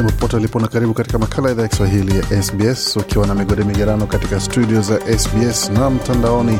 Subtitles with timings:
[0.00, 3.64] Jambo popote ulipo na karibu katika makala idhaa ya Kiswahili ya SBS ukiwa na migode
[3.64, 6.58] migerano katika studio za SBS na mtandaoni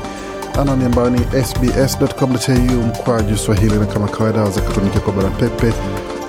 [0.61, 5.73] anani ambayo ni sbs.com.au mkwaju swahili, na kama kawaida waweza kutumikia kwa barua pepe.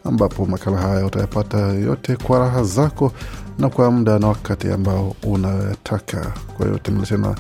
[0.06, 3.12] ambapo makala haya utayapata yote kwa raha zako
[3.60, 6.34] na kwa muda na wakati ambao unataka.
[6.58, 7.36] Kwa hiyo tembele tena,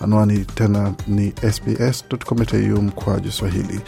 [0.00, 3.80] anwani tena ni sbs.com.au mkwaju Swahili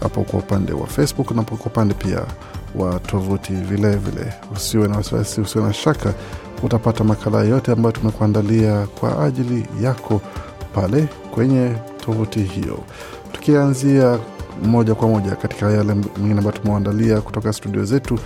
[0.00, 2.20] hapo kwa upande wa Facebook na kwa upande pia
[2.74, 4.32] wa tovuti vilevile.
[4.56, 6.14] Usiwe na wasiwasi, usiwe na shaka,
[6.62, 10.20] utapata makala yote ambayo tumekuandalia kwa ajili yako
[10.74, 11.72] pale kwenye
[12.04, 12.78] tovuti hiyo.
[13.32, 14.18] Tukianzia
[14.64, 18.18] moja kwa moja katika yale mengine ambayo tumeandalia kutoka studio zetu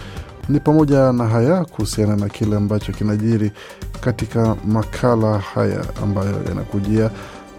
[0.48, 3.52] ni pamoja na haya kuhusiana na kile ambacho kinajiri
[4.00, 7.10] katika makala haya ambayo yanakujia.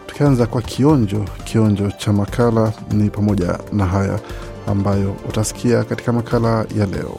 [0.08, 4.20] Tukianza kwa kionjo, kionjo cha makala ni pamoja na haya
[4.68, 7.18] ambayo utasikia katika makala ya leo.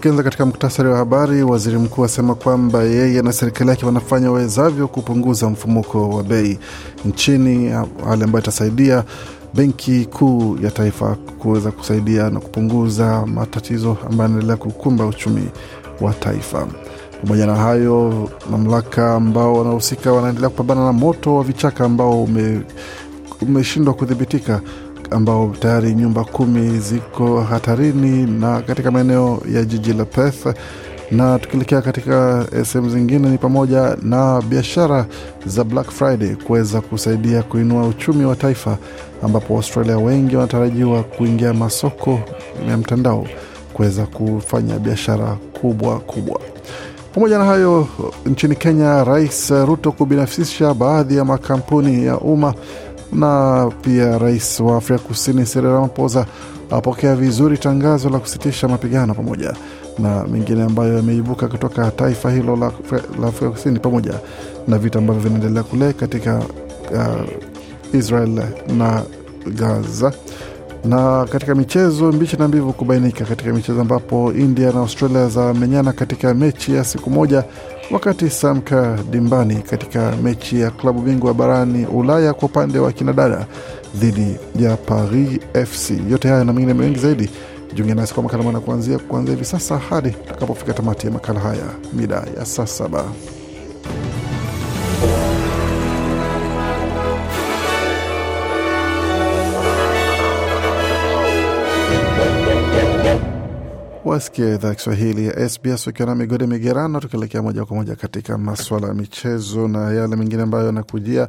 [0.00, 4.88] Tukianza katika muktasari wa habari, waziri mkuu asema kwamba yeye na serikali yake wanafanya wawezavyo
[4.88, 6.58] kupunguza mfumuko wa bei
[7.04, 7.68] nchini,
[8.08, 9.04] hali ambayo itasaidia
[9.54, 15.48] benki kuu ya taifa kuweza kusaidia na kupunguza matatizo ambayo yanaendelea kukumba uchumi
[16.00, 16.66] wa taifa.
[17.22, 22.60] Pamoja na hayo, mamlaka ambao wanahusika wanaendelea kupambana na moto wa vichaka ambao ume,
[23.42, 24.60] umeshindwa kudhibitika
[25.10, 30.46] ambao tayari nyumba kumi ziko hatarini na katika maeneo ya jiji la Perth.
[31.10, 35.06] Na tukielekea katika sehemu zingine ni pamoja na biashara
[35.46, 38.78] za Black Friday kuweza kusaidia kuinua uchumi wa taifa,
[39.22, 42.20] ambapo Australia wengi wanatarajiwa kuingia masoko
[42.68, 43.26] ya mtandao
[43.72, 46.40] kuweza kufanya biashara kubwa kubwa.
[47.14, 47.88] Pamoja na hayo,
[48.26, 52.54] nchini Kenya, Rais Ruto kubinafsisha baadhi ya makampuni ya umma
[53.12, 56.26] na pia rais wa Afrika Kusini Cyril Ramaphosa
[56.70, 59.54] apokea vizuri tangazo la kusitisha mapigano pamoja
[59.98, 62.72] na mengine ambayo yameibuka kutoka taifa hilo la,
[63.20, 64.14] la Afrika Kusini pamoja
[64.68, 66.38] na vita ambavyo vinaendelea kule katika
[66.94, 68.42] uh, Israel
[68.76, 69.02] na
[69.54, 70.12] Gaza.
[70.84, 76.34] Na katika michezo mbichi na mbivu kubainika katika michezo ambapo India na Australia zamenyana katika
[76.34, 77.44] mechi ya siku moja
[77.90, 83.46] wakati Samka dimbani katika mechi ya klabu bingwa barani Ulaya kwa upande wa kinadada
[83.94, 85.90] dhidi ya Paris FC.
[86.10, 87.30] Yote haya na mengine mengi zaidi,
[87.74, 91.64] jiunge nasi kwa makala mana kuanzia kuanzia hivi sasa hadi tutakapofika tamati ya makala haya
[91.92, 93.04] mida ya saa saba.
[104.10, 108.86] Wasikia idhaa Kiswahili ya SBS ukiwa na migode migerano, tukielekea moja kwa moja katika maswala
[108.88, 111.28] ya michezo na yale mengine ambayo yanakujia.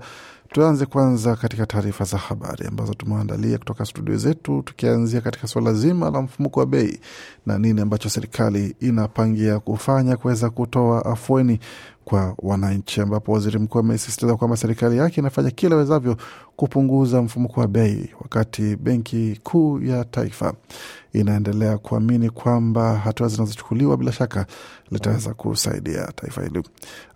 [0.53, 6.09] Tuanze kwanza katika taarifa za habari ambazo tumeandalia kutoka studio zetu, tukianzia katika suala zima
[6.09, 6.99] la mfumuko wa bei
[7.45, 11.59] na nini ambacho serikali inapangia kufanya kuweza kutoa afueni
[12.05, 16.17] kwa wananchi, ambapo waziri mkuu amesisitiza kwamba serikali yake inafanya kila wezavyo
[16.55, 20.53] kupunguza mfumuko wa bei, wakati benki kuu ya taifa
[21.13, 24.45] inaendelea kuamini kwamba hatua zinazochukuliwa bila shaka
[24.91, 26.63] litaweza kusaidia taifa hili.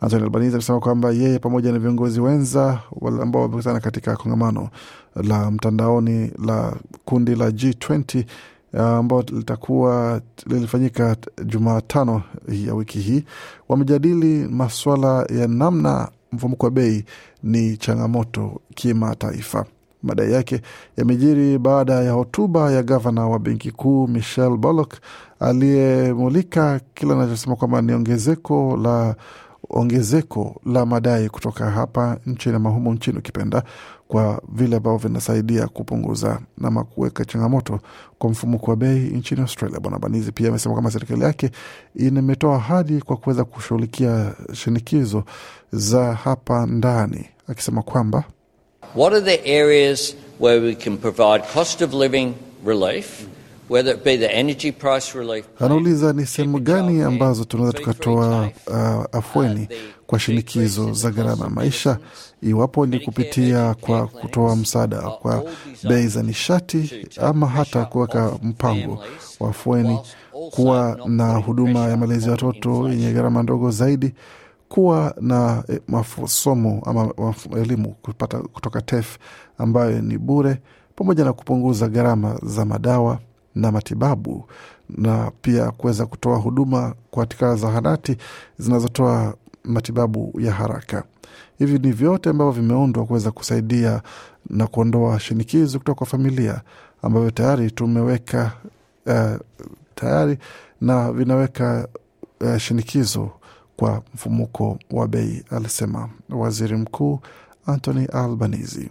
[0.01, 2.79] Anthony Albanese alisema kwamba yeye pamoja na viongozi wenza
[3.21, 4.69] ambao wamekutana katika kongamano
[5.15, 8.25] la mtandaoni la kundi la G20
[8.75, 13.23] ambao litakuwa lilifanyika Jumatano ya wiki hii,
[13.69, 17.05] wamejadili maswala ya namna mfumuko wa bei
[17.43, 19.65] ni changamoto kimataifa.
[20.03, 20.61] Madai yake
[20.97, 24.93] yamejiri baada ya hotuba ya gavana wa benki kuu Michelle Bullock
[25.39, 29.15] aliyemulika kile anachosema kwamba ni ongezeko la
[29.69, 33.63] ongezeko la madai kutoka hapa nchini na humu nchini ukipenda,
[34.07, 37.79] kwa vile ambavyo vinasaidia kupunguza nama kuweka changamoto
[38.19, 39.79] kwa mfumuko wa bei nchini Australia.
[39.79, 41.51] Bwana Banizi pia amesema kama serikali yake
[41.95, 45.23] imetoa ahadi kwa kuweza kushughulikia shinikizo
[45.71, 48.23] za hapa ndani, akisema kwamba
[48.95, 52.33] What are the areas where we can provide cost of living
[52.65, 53.44] relief, whether
[53.87, 55.45] it be the energy price relief?
[55.59, 59.67] Anauliza ni sehemu gani ambazo tunaweza tukatoa uh, afueni
[60.07, 61.97] kwa shinikizo za gharama ya maisha,
[62.41, 65.43] iwapo ni kupitia kwa kutoa msaada kwa
[65.89, 69.03] bei za nishati ama hata kuweka mpango
[69.39, 69.99] wa afueni,
[70.51, 74.13] kuwa na huduma ya malezi ya watoto yenye gharama ndogo zaidi,
[74.69, 77.13] kuwa na eh, masomo ama
[77.61, 79.17] elimu kupata kutoka TEF
[79.57, 80.57] ambayo ni bure,
[80.95, 83.19] pamoja na kupunguza gharama za madawa
[83.55, 84.45] na matibabu
[84.89, 88.17] na pia kuweza kutoa huduma katika zahanati
[88.57, 91.03] zinazotoa matibabu ya haraka.
[91.59, 94.01] Hivi ni vyote ambavyo vimeundwa kuweza kusaidia
[94.49, 96.61] na kuondoa shinikizo kutoka kwa familia
[97.01, 98.51] ambavyo tayari tumeweka
[99.05, 99.35] uh,
[99.95, 100.37] tayari
[100.81, 101.87] na vinaweka
[102.41, 103.29] uh, shinikizo
[103.77, 107.19] kwa mfumuko wa bei, alisema waziri mkuu
[107.65, 108.89] Anthony Albanese.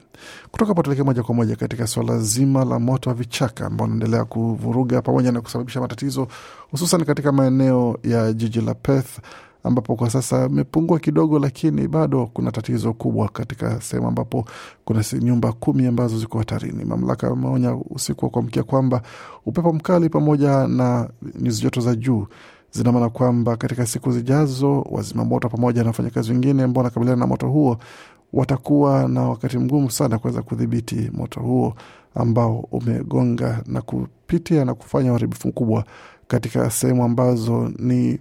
[0.51, 4.25] Kutoka hapo tuelekee moja kwa moja katika suala zima la moto wa vichaka ambao unaendelea
[4.25, 6.29] kuvuruga pamoja na kusababisha matatizo
[6.71, 9.19] hususan katika maeneo ya jiji la Perth
[9.65, 14.45] ambapo kwa sasa imepungua kidogo, lakini bado kuna tatizo kubwa katika sehemu ambapo
[14.85, 16.85] kuna nyumba kumi ambazo ziko hatarini.
[16.85, 19.03] Mamlaka ameonya usiku wa kuamkia kwamba
[19.47, 21.09] upepo mkali pamoja na
[21.41, 22.27] nyuzi joto za juu
[22.71, 27.49] zina maana kwamba katika siku zijazo wazimamoto pamoja na wafanyakazi wengine ambao wanakabiliana na moto
[27.49, 27.79] huo
[28.35, 31.75] watakuwa na wakati mgumu sana kuweza kudhibiti moto huo
[32.15, 35.85] ambao umegonga na kupitia na kufanya uharibifu mkubwa
[36.27, 38.19] katika sehemu ambazo ni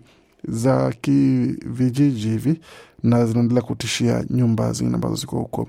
[0.47, 2.59] za kivijiji hivi
[3.03, 5.67] na zinaendelea kutishia nyumba zingine ambazo ziko huko.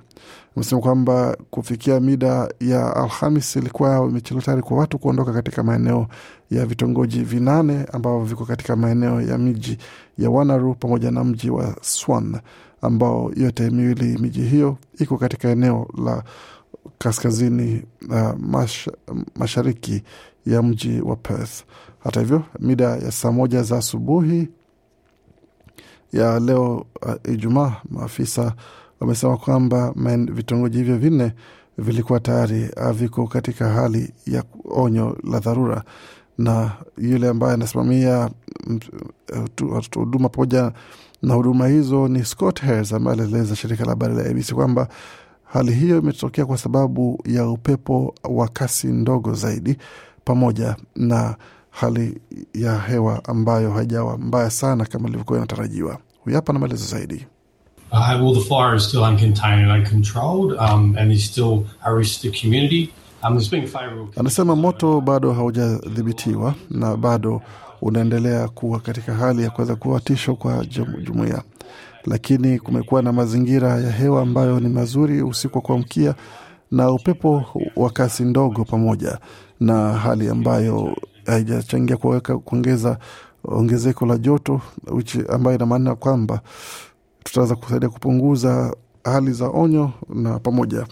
[0.56, 6.06] Amesema kwamba kufikia mida ya Alhamis ilikuwa imechelewa tayari kwa watu kuondoka katika maeneo
[6.50, 9.79] ya vitongoji vinane ambavyo viko katika maeneo ya miji
[10.19, 12.41] ya Wanaru pamoja na mji wa Swan
[12.82, 16.23] ambao yote miwili miji hiyo iko katika eneo la
[16.99, 18.88] kaskazini uh, mash,
[19.37, 20.03] mashariki
[20.47, 21.65] ya mji wa Perth.
[22.05, 24.49] Hata hivyo, mida ya saa moja za asubuhi
[26.14, 28.52] ya leo uh, Ijumaa, maafisa
[29.00, 29.94] wamesema kwamba
[30.32, 31.32] vitongoji hivyo vinne
[31.78, 35.84] vilikuwa tayari haviko viko katika hali ya onyo la dharura,
[36.38, 38.31] na yule ambaye anasimamia
[39.62, 40.72] uh, huduma pamoja
[41.22, 44.88] na huduma hizo ni Scott Harris ambaye alieleza shirika la habari la ABC kwamba
[45.44, 49.76] hali hiyo imetokea kwa sababu ya upepo wa kasi ndogo zaidi
[50.25, 51.37] pamoja na
[51.81, 52.19] hali
[52.55, 55.99] ya hewa ambayo haijawa mbaya sana kama ilivyokuwa inatarajiwa.
[56.25, 57.26] Huyu hapa na maelezo zaidi.
[57.93, 62.21] Uh, well, the fire is still uncontained and uncontrolled, um, and is still a risk
[62.23, 62.90] to the community.
[63.23, 63.50] Um, there's.
[64.16, 67.43] Anasema moto bado haujadhibitiwa na bado
[67.83, 71.43] unaendelea kuwa katika hali ya kuweza kuwa tisho kwa jum- jumuiya,
[72.04, 76.14] lakini kumekuwa na mazingira ya hewa ambayo ni mazuri usiku wa kuamkia
[76.71, 77.45] na upepo
[77.76, 79.19] wa kasi ndogo, pamoja
[79.61, 81.97] na hali ambayo haijachangia
[82.45, 82.99] kuongeza
[83.45, 86.40] ongezeko la joto which ambayo ina maana kwamba
[87.25, 90.87] tutaweza kusaidia kupunguza hali za onyo na pamoja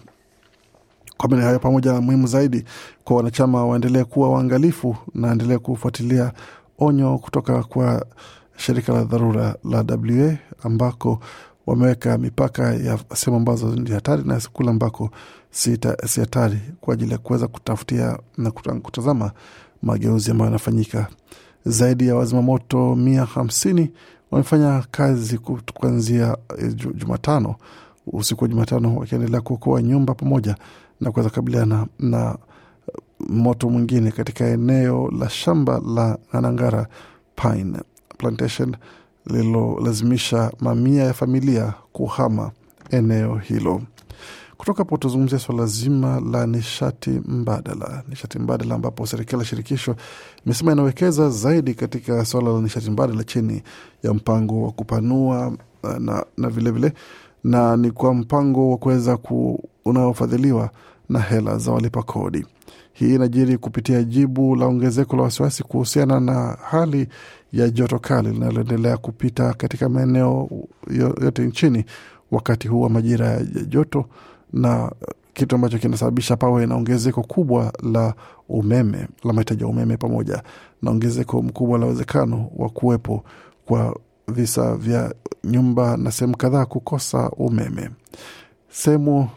[1.17, 2.65] kwa maana hayo pamoja muhimu zaidi
[3.05, 6.33] kwa wanachama waendelee kuwa waangalifu na endelee kufuatilia
[6.79, 8.07] onyo kutoka kwa
[8.57, 11.19] shirika la dharura la WA ambako
[11.66, 15.11] wameweka mipaka ya sehemu ambazo ni hatari na kule ambako
[15.50, 15.78] si
[16.21, 19.31] hatari kwa ajili ya kuweza kutafutia na kutazama
[19.83, 21.07] mageuzi ambayo yanafanyika.
[21.66, 23.90] Zaidi ya wazimamoto mia hamsini
[24.31, 25.38] wamefanya kazi
[25.75, 27.54] kuanzia eh, Jumatano
[28.07, 30.57] usiku wa Jumatano wakiendelea kuokoa nyumba pamoja
[31.00, 32.38] na kuweza kukabiliana na
[33.28, 36.87] moto mwingine katika eneo la shamba la Anangara
[37.37, 37.78] Pine
[38.19, 38.76] Plantation
[39.26, 42.50] lililolazimisha mamia ya familia kuhama
[42.91, 43.83] eneo hilo.
[44.57, 48.02] Kutoka hapo tuzungumzia swala zima la nishati mbadala.
[48.09, 49.97] Nishati mbadala ambapo serikali ya shirikisho
[50.47, 53.62] imesema inawekeza zaidi katika swala la nishati mbadala chini
[54.02, 55.52] ya mpango wa kupanua
[55.99, 56.93] na, na vilevile vile,
[57.45, 59.19] na ni kwa mpango wa kuweza
[59.85, 60.71] unaofadhiliwa
[61.09, 62.47] na hela za walipa kodi.
[62.93, 67.09] Hii inajiri kupitia jibu la ongezeko la wasiwasi kuhusiana na hali
[67.53, 70.49] ya joto kali linaloendelea kupita katika maeneo
[71.21, 71.85] yote nchini
[72.31, 74.05] wakati huu wa majira ya joto,
[74.53, 74.93] na
[75.35, 78.15] kitu ambacho kinasababisha pawe na ongezeko kubwa la
[78.49, 80.43] umeme la mahitaji ya umeme pamoja
[80.83, 83.25] na ongezeko mkubwa la uwezekano wa kuwepo
[83.67, 83.97] kwa
[84.29, 87.91] visa vya nyumba na sehemu kadhaa kukosa umeme.
[88.73, 89.29] Sehemu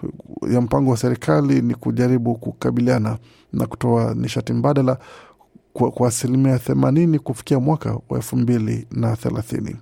[0.51, 3.17] ya mpango wa serikali ni kujaribu kukabiliana
[3.53, 4.97] na kutoa nishati mbadala
[5.73, 9.75] kwa, kwa asilimia themanini kufikia mwaka wa elfu mbili na thelathini.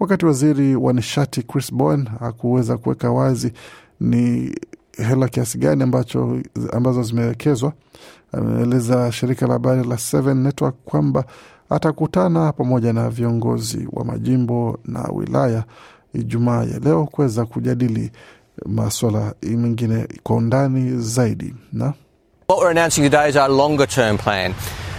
[0.00, 3.52] Wakati waziri wa nishati Chris Bowen hakuweza kuweka wazi
[4.00, 4.54] ni
[4.92, 6.38] hela kiasi gani ambacho
[6.72, 7.72] ambazo zimewekezwa,
[8.32, 11.24] ameeleza shirika la habari la Seven Network kwamba
[11.70, 15.64] atakutana pamoja na viongozi wa majimbo na wilaya
[16.14, 18.10] Ijumaa ya leo kuweza kujadili
[18.66, 21.84] maswala mengine kwa undani zaidi na?
[22.48, 24.54] What we're announcing today is our longer term plan.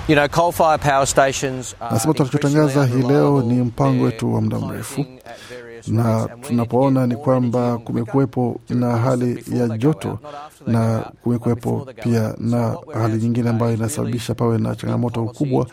[0.08, 4.42] You know, coal fire power stations are Nasema tunachotangaza hii leo ni mpango wetu wa
[4.42, 5.06] muda mrefu,
[5.88, 10.20] na tunapoona ni kwamba kumekuwepo na hali ya joto
[10.68, 15.68] na kumekuwepo pia na hali nyingine ambayo inasababisha pawe na changamoto kubwa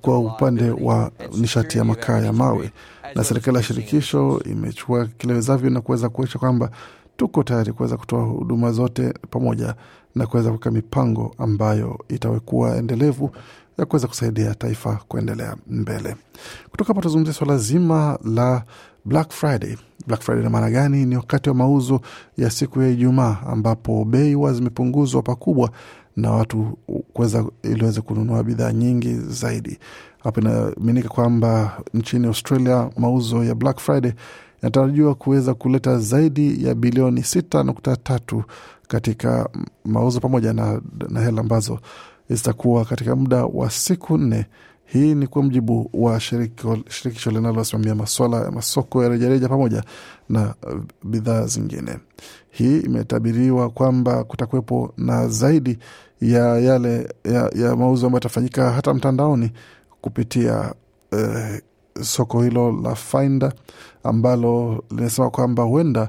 [0.00, 2.70] kwa upande wa nishati ya makaa ya mawe,
[3.14, 6.70] na serikali ya shirikisho imechukua kilewezavyo na kuweza kuonyesha kwamba
[7.18, 9.74] tuko tayari kuweza kutoa huduma zote pamoja
[10.14, 13.30] na kuweza kuweka mipango ambayo itawekuwa endelevu
[13.78, 16.16] ya kuweza kusaidia taifa kuendelea mbele.
[16.70, 18.62] Kutoka hapa tuzungumzia swala zima la
[19.04, 19.76] Black Friday.
[20.06, 21.06] Black Friday na maana gani?
[21.06, 22.00] Ni wakati wa mauzo
[22.36, 25.70] ya siku ya Ijumaa ambapo bei huwa zimepunguzwa pakubwa
[26.16, 26.78] na watu
[27.12, 29.78] kuweza ili kununua bidhaa nyingi zaidi.
[30.24, 34.12] Hapa inaaminika kwamba nchini Australia mauzo ya Black Friday
[34.62, 38.42] yanatarajiwa kuweza kuleta zaidi ya bilioni sita nukta tatu
[38.88, 39.48] katika
[39.84, 41.78] mauzo pamoja na, na hela ambazo
[42.30, 44.46] zitakuwa katika muda wa siku nne.
[44.84, 49.82] Hii ni kwa mjibu wa shirikisho, shirikisho linalosimamia maswala ya masoko ya rejareja pamoja
[50.28, 51.98] na uh, bidhaa zingine.
[52.50, 55.78] Hii imetabiriwa kwamba kutakuwepo na zaidi
[56.20, 59.52] ya yale ya, ya mauzo ambayo yatafanyika hata mtandaoni
[60.00, 60.74] kupitia
[61.12, 61.56] uh,
[62.02, 63.52] soko hilo la Fainda
[64.04, 66.08] ambalo linasema kwamba huenda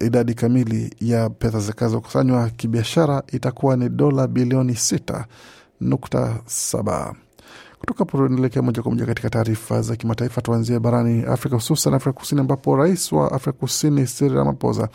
[0.00, 5.26] idadi kamili ya pesa zitakazokusanywa kibiashara itakuwa ni dola bilioni sita
[5.80, 7.14] nukta saba.
[7.78, 10.40] Kutoka hapo tunaelekea moja kwa moja katika taarifa za kimataifa.
[10.42, 14.88] Tuanzie barani Afrika, hususan Afrika Kusini, ambapo rais wa Afrika Kusini Cyril Ramaphosa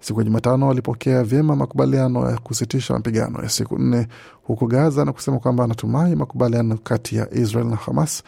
[0.00, 4.08] siku ya Jumatano alipokea vyema makubaliano ya kusitisha mapigano ya siku nne
[4.42, 8.22] huko Gaza na kusema kwamba anatumai makubaliano kati ya Israel na Hamas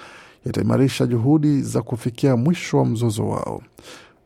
[0.47, 3.62] yataimarisha juhudi za kufikia mwisho wa mzozo wao.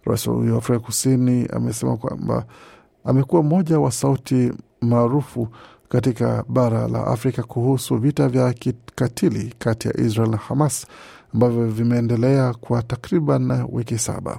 [0.04, 2.45] Rais huyo wa Afrika Kusini amesema kwamba
[3.04, 5.49] amekuwa mmoja wa sauti maarufu
[5.88, 10.87] katika bara la Afrika kuhusu vita vya kikatili kati ya Israel na Hamas
[11.35, 14.38] ambavyo vimeendelea kwa takriban wiki saba.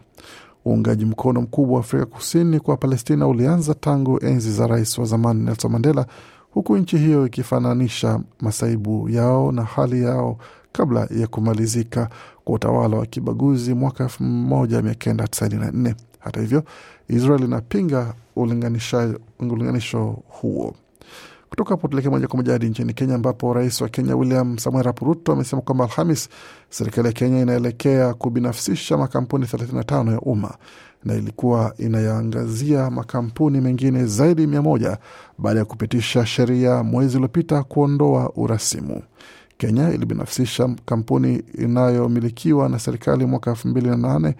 [0.66, 5.44] Uungaji mkono mkubwa wa Afrika Kusini kwa Palestina ulianza tangu enzi za rais wa zamani
[5.46, 6.06] Nelson Mandela,
[6.52, 10.38] huku nchi hiyo ikifananisha masaibu yao na hali yao
[10.74, 12.10] kabla ya kumalizika
[12.44, 15.96] kwa utawala wa kibaguzi mwaka elfu moja mia kenda tisaini na nne.
[16.20, 16.64] Hata hivyo,
[17.08, 18.14] Israel inapinga
[19.40, 20.76] ulinganisho huo.
[21.50, 24.80] Kutoka hapo tuelekee moja kwa moja hadi nchini Kenya, ambapo rais wa Kenya William Samoei
[24.80, 26.30] Arap Ruto amesema kwamba Alhamis
[26.70, 30.56] serikali ya Kenya inaelekea kubinafsisha makampuni 35 ya umma
[31.04, 34.98] na ilikuwa inayaangazia makampuni mengine zaidi mia moja
[35.38, 39.02] baada ya kupitisha sheria mwezi uliopita kuondoa urasimu.
[39.64, 44.36] Kenya ilibinafsisha kampuni inayomilikiwa na serikali mwaka elfu mbili na nane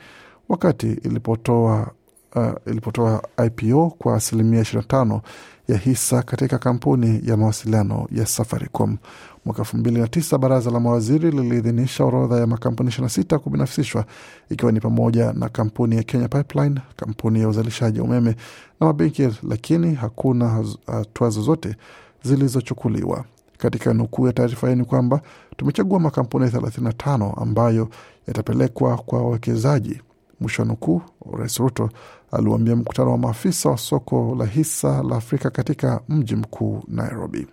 [0.50, 1.92] wakati ilipotoa
[2.36, 5.20] uh, ilipotoa IPO kwa asilimia 25
[5.68, 8.98] ya hisa katika kampuni ya mawasiliano ya Safaricom.
[9.46, 14.06] Mwaka elfu mbili na tisa baraza la mawaziri liliidhinisha orodha ya makampuni 26 kubinafsishwa
[14.50, 18.36] ikiwa ni pamoja na kampuni ya Kenya Pipeline, kampuni ya uzalishaji wa umeme
[18.80, 21.76] na mabenki, lakini hakuna hatua zozote
[22.24, 23.26] zilizochukuliwa.
[23.58, 25.22] Katika nukuu ya taarifa hii ni kwamba
[25.58, 27.90] tumechagua makampuni 35 ambayo
[28.28, 30.02] yatapelekwa kwa wawekezaji,
[30.40, 31.02] mwisho wa nukuu.
[31.38, 31.90] Rais Ruto
[32.32, 37.48] aliwaambia mkutano wa maafisa wa soko la hisa la Afrika katika mji mkuu Nairobi.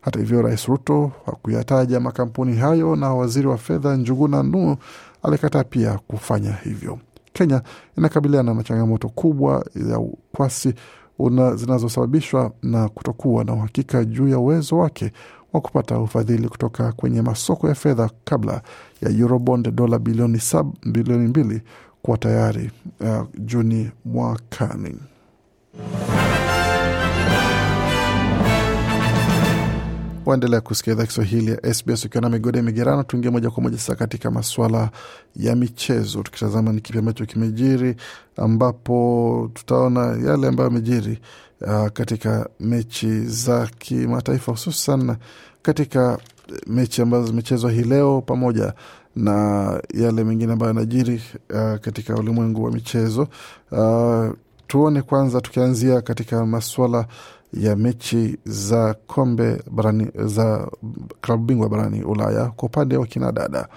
[0.00, 4.76] Hata hivyo, Rais Ruto hakuyataja makampuni hayo na waziri wa fedha Njuguna Ndung'u
[5.22, 6.98] alikataa pia kufanya hivyo.
[7.32, 7.62] Kenya
[7.98, 10.74] inakabiliana na changamoto kubwa ya ukwasi
[11.56, 15.12] zinazosababishwa na kutokuwa na uhakika juu ya uwezo wake
[15.52, 18.62] wa kupata ufadhili kutoka kwenye masoko ya fedha kabla
[19.02, 21.62] ya Eurobond dola bilioni mbili
[22.02, 24.96] kuwa tayari uh, Juni mwakani.
[30.26, 33.02] Waendelea kusikia idhaa Kiswahili ya SBS ukiwa na migode migerano.
[33.02, 34.90] Tuingie moja kwa moja sasa katika maswala
[35.36, 37.96] ya michezo, tukitazama ni kipi ambacho kimejiri,
[38.36, 41.18] ambapo tutaona yale ambayo yamejiri
[41.60, 45.16] uh, katika mechi za kimataifa, hususan
[45.62, 46.18] katika
[46.66, 48.72] mechi ambazo zimechezwa hii leo pamoja
[49.16, 53.28] na yale mengine ambayo yanajiri uh, katika ulimwengu wa michezo
[53.70, 54.32] uh,
[54.66, 57.06] tuone kwanza, tukianzia katika maswala
[57.52, 60.68] ya mechi za kombe barani za
[61.20, 63.68] klabu bingwa barani Ulaya kwa upande wa kinadada.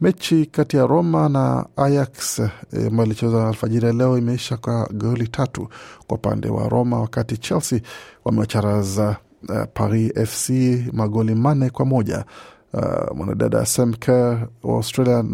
[0.00, 5.28] Mechi kati ya Roma na Ajax ambayo e, ilichezwa alfajiri ya leo imeisha kwa goli
[5.28, 5.68] tatu
[6.06, 7.80] kwa upande wa Roma, wakati Chelsea
[8.24, 9.16] wamewacharaza
[9.48, 10.50] uh, Paris FC
[10.92, 12.24] magoli manne kwa moja.
[12.72, 15.24] Uh, mwanadada Sam Kerr wa Australia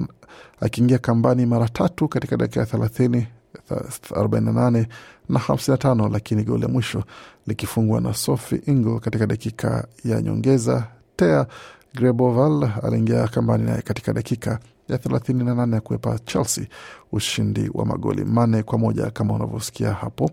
[0.60, 3.26] akiingia kambani mara tatu katika dakika ya thelathini
[3.70, 4.86] 48
[5.28, 7.04] na 55, lakini goli la mwisho
[7.46, 10.86] likifungwa na Sophie Ingle katika dakika ya nyongeza.
[11.16, 11.46] Tea
[11.94, 16.66] Greboval aliingia kambani naye katika dakika ya 38 ya kuepa Chelsea
[17.12, 20.30] ushindi wa magoli manne kwa moja kama unavyosikia hapo.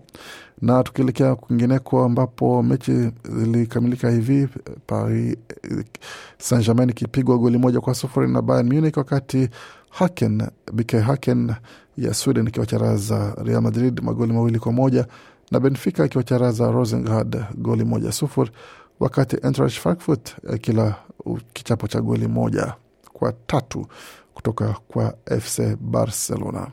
[0.62, 4.48] Na tukielekea kwingineko ambapo mechi zilikamilika hivi,
[4.86, 5.36] Paris
[6.38, 9.48] Saint Germain ikipigwa goli moja kwa sufuri na Bayern Munich, wakati
[9.90, 11.52] Haken BK Haken
[11.96, 15.06] ya Sweden ikiwacharaza Real Madrid magoli mawili kwa moja
[15.50, 18.50] na Benfica ikiwacharaza Rosengard goli moja sufuri,
[19.00, 20.94] wakati Eintracht Frankfurt kila
[21.52, 22.74] kichapo cha goli moja
[23.12, 23.86] kwa tatu
[24.34, 26.66] kutoka kwa FC Barcelona.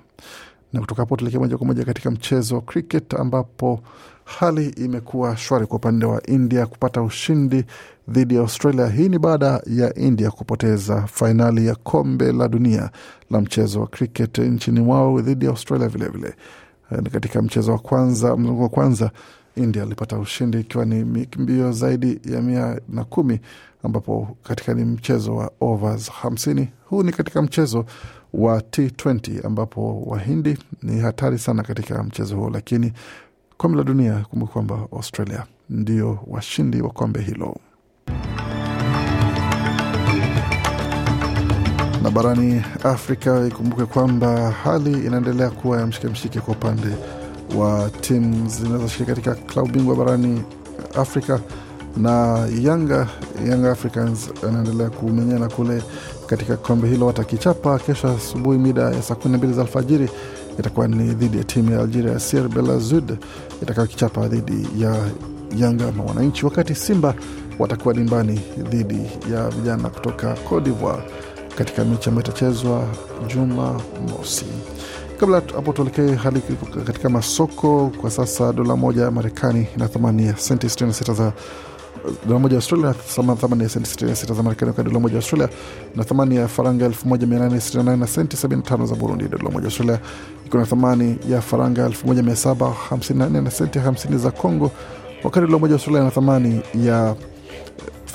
[0.74, 3.80] Na kutoka hapo tuelekea moja kwa moja katika mchezo wa cricket ambapo
[4.26, 7.66] hali imekuwa shwari kwa upande wa India kupata ushindi
[8.10, 8.88] dhidi ya Australia.
[8.88, 12.90] Hii ni baada ya India kupoteza fainali ya kombe la dunia
[13.32, 16.34] la mchezo wa cricket nchini mwao dhidi ya Australia vilevile
[16.92, 17.10] vile.
[17.12, 19.12] Katika mchezo wa kwanza, mzunguko wa kwanza
[19.56, 21.04] India alipata ushindi ikiwa ni
[21.38, 23.40] mbio zaidi ya mia na kumi
[23.84, 26.70] ambapo katika ni mchezo wa overs hamsini.
[26.86, 27.86] Huu ni katika mchezo
[28.34, 32.94] wa T20 ambapo Wahindi ni hatari sana katika mchezo huo, lakini
[33.58, 37.58] kombe la dunia, kumbuka kwamba Australia ndio washindi wa kombe hilo.
[42.08, 46.88] Na barani Afrika ikumbuke kwamba hali inaendelea kuwa ya mshike mshike kwa upande
[47.58, 50.42] wa timu zinazoshiriki katika klabu bingwa barani
[50.96, 51.40] Afrika.
[51.98, 53.08] Na Yanga
[53.50, 55.84] Yanga Africans anaendelea kumenyana kule
[56.28, 60.10] katika kombe hilo, watakichapa kesho asubuhi mida ya saa kumi na mbili za alfajiri.
[60.60, 63.18] Itakuwa ni dhidi ya timu ya Algeria ya CR Belouizdad
[63.62, 64.96] itakayokichapa dhidi ya
[65.58, 67.14] Yanga ama Wananchi, wakati Simba
[67.60, 69.02] watakuwa dimbani dhidi
[69.34, 71.04] ya vijana kutoka Cote d'Ivoire
[71.58, 72.84] katika mechi ambayo itachezwa
[73.28, 73.82] Juma
[74.18, 74.46] mosi.
[75.20, 76.42] Kabla hapo tuelekee hali
[76.86, 77.92] katika masoko.
[78.02, 81.34] Kwa sasa dola moja ya Marekani ina thamani ya senti 66 za
[82.28, 82.96] dola moja ya Australia
[83.28, 85.50] na thamani ya senti 66 za Marekani, wakati dola moja ya Australia
[85.96, 89.28] na thamani ya faranga 1868 na senti 75 za Burundi.
[89.28, 90.00] Dola moja ya Australia
[90.46, 94.72] iko na thamani ya faranga 1754 na senti 50 za Congo,
[95.24, 97.16] wakati dola moja ya Australia na thamani ya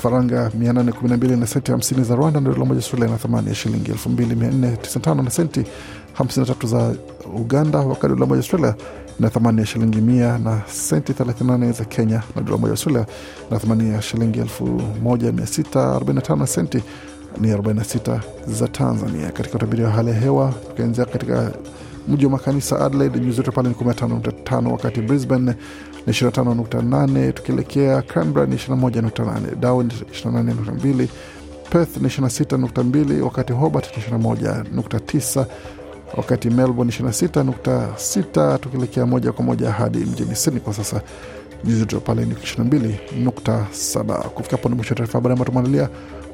[0.03, 3.91] faranga 812 na senti 50 za Rwanda, na dola moja Australia na thamani ya shilingi
[3.91, 5.63] 2495 na senti
[6.19, 6.95] 53 za
[7.35, 8.75] Uganda, wakati dola moja Australia
[9.19, 13.05] na thamani ya shilingi mia na senti 38 za Kenya, na dola moja Australia
[13.51, 16.83] na thamani ya shilingi 1645 na senti
[17.41, 19.31] ni 46 za Tanzania.
[19.31, 21.51] Katika utabiri wa hali ya hewa, tukianzia katika
[22.07, 25.53] mji wa makanisa Adelaide, nyuzi joto pale ni 15.5, wakati Brisbane
[26.07, 31.07] ni 25.8, tukielekea Canberra ni 21.8, Darwin 28.2,
[31.69, 35.45] Perth ni 26.2, wakati Hobart ni 21.9
[36.17, 41.01] wakati Melbourne 26.6, tukielekea moja kwa moja hadi mjini Sydney kwa sasa
[41.65, 44.21] nyuzi pale ni 22.7.
[44.29, 45.89] Kufika hapo ni mwisho wa taarifa habari ambayo tumeandalia.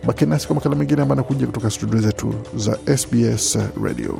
[0.05, 4.19] Baki nasi kwa makala mengine ambayo anakuja kutoka studio zetu za SBS Radio.